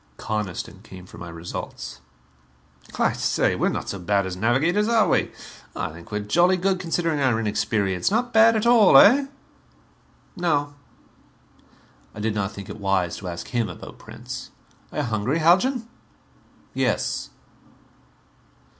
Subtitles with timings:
[0.17, 2.01] Coniston came for my results.
[2.97, 5.31] "I say, we are not so bad as navigators, are we?
[5.75, 8.09] I think we're jolly good, considering our inexperience.
[8.09, 9.27] Not bad at all, eh?"
[10.35, 10.73] "No."
[12.15, 14.49] I did not think it wise to ask him about Prince.
[14.91, 15.87] "Are you hungry, Haljan?"
[16.73, 17.29] "Yes."